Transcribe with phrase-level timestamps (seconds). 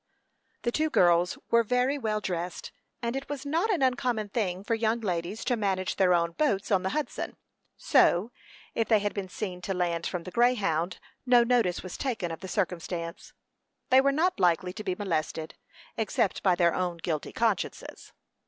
[0.63, 2.71] The two girls were very well dressed,
[3.03, 6.71] and it was not an uncommon thing for young ladies to manage their own boats
[6.71, 7.37] on the Hudson;
[7.77, 8.31] so,
[8.73, 12.39] if they had been seen to land from the Greyhound, no notice was taken of
[12.39, 13.33] the circumstance.
[13.91, 15.53] They were not likely to be molested,
[15.97, 18.11] except by their own guilty consciences.